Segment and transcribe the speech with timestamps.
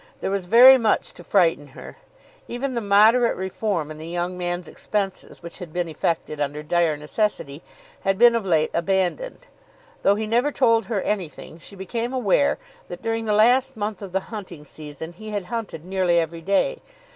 [0.19, 1.97] There was very much to frighten her.
[2.47, 6.97] Even the moderate reform in the young man's expenses which had been effected under dire
[6.97, 7.61] necessity
[7.99, 9.45] had been of late abandoned.
[10.01, 14.11] Though he never told her anything, she became aware that during the last month of
[14.11, 16.79] the hunting season he had hunted nearly every day.